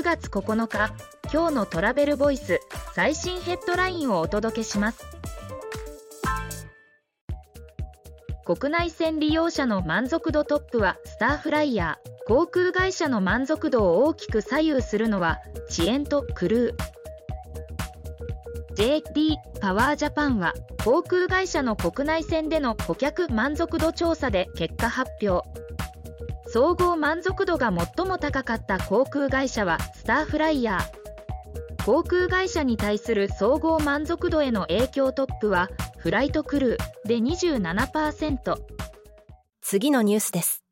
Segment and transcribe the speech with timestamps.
[0.00, 0.94] 9月9日
[1.30, 2.60] 今日のトラベルボイス
[2.94, 5.04] 最新ヘッドラインをお届けします。
[8.46, 12.10] 国内線利用者の満足度トップはスターフライヤー。
[12.26, 19.02] 航空会社の満足度を大きく左右するのは遅延とクルー。
[19.02, 25.59] JD パワージャパンは航空会社の国内線での顧客満足度調査で結果発表。
[26.52, 31.84] 総合満足度が最も高かった航空会社はスターフライヤー。
[31.84, 38.56] 航空会社に対する総合満足度への影響トップはフライトクルーで27%
[39.62, 40.64] 次のニュースです。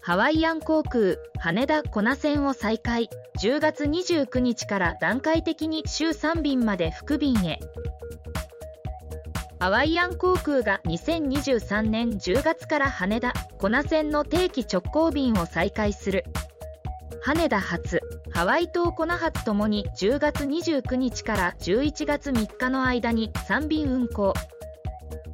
[0.00, 3.08] ハワイアン航空羽田コナ線を再開。
[3.40, 7.58] 10月29日から段階的に週3便まで副便へ
[9.60, 16.24] ハワイアン航空が2023年10月から羽田コナ線の定期直行便を再開する。
[17.20, 18.00] 羽田発
[18.32, 24.32] ハワイ島コナ発ともに10月29日から11月3日の間に3便運航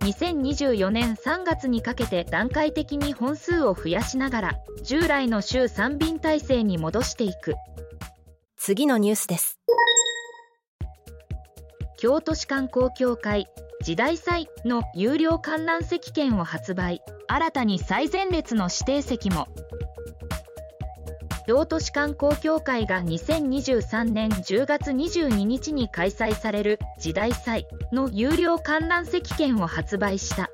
[0.00, 7.54] 2024年3月にかけて段階的に本数を増やしながら従来の週3便体制に戻していく。
[8.56, 9.60] 次のニュースです。
[11.96, 13.46] 京都市観光協会
[13.82, 17.02] 時代祭の有料観覧席券を発売。
[17.28, 19.48] 新たに最前列の指定席も。
[21.46, 30.50] 京都市観光協会が2023年10月22日に開催される時代祭の有料観覧席券を発売した。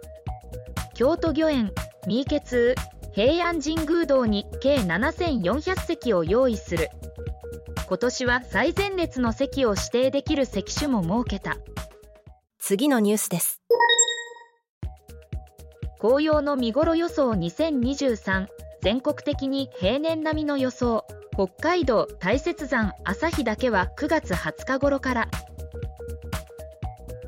[0.95, 1.73] 京都御苑
[2.07, 2.75] 三池通
[3.13, 6.91] 平安神宮堂に計7400席を用意する。
[7.87, 11.57] 今年は最前列の席を指定できる席種も設けた。
[12.65, 13.61] 次のニュースです。
[15.99, 18.47] 紅葉の見頃予想2023
[18.83, 21.05] 全国的に平年並みの予想。
[21.35, 25.29] 北海道大雪山旭岳は9月20日頃から。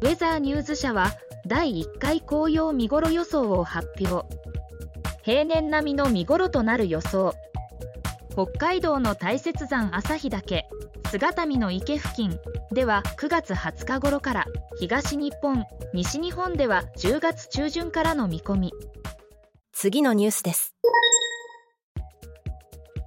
[0.03, 1.11] ウェザーニューズ社は
[1.49, 4.25] 第1回紅葉見頃予想を発表。
[5.25, 7.35] 平年並みの見頃となる予想。
[8.35, 10.65] 北海道の大雪山旭岳
[11.09, 12.37] 姿見の池付近
[12.73, 14.47] では9月20日頃から
[14.81, 18.73] 東日本西日本では10月中旬からの見込み。
[19.73, 20.75] 次のニュースです。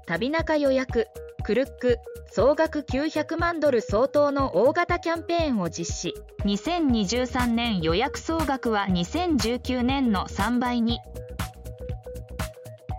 [0.06, 1.08] 旅中予約
[1.44, 1.98] クルック
[2.32, 6.14] 総額900万ドル相当の大型キャンペーンを実施。
[6.46, 11.02] 2023年予約総額は2019年の3倍に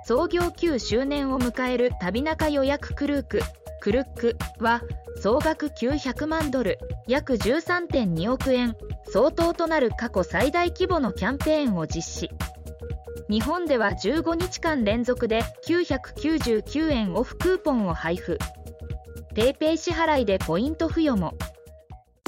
[0.09, 3.41] 創業9周年を迎える旅中予約クルーク。
[3.83, 4.81] クルックは
[5.21, 6.79] 総額900万ドル。
[7.07, 8.75] 約13.2億円。
[9.13, 12.31] 相当となる過去最大規模のキャンペーンを実施。
[13.29, 18.39] 日本では15日間連続で999円オフクーポンを配布。
[19.35, 21.35] PayPay 支払いでポイント付与も。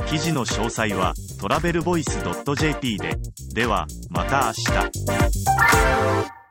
[0.06, 2.18] 記事の詳細はトラベルボイス
[2.58, 3.16] .jp で。
[3.54, 4.52] ではまた明
[6.28, 6.39] 日。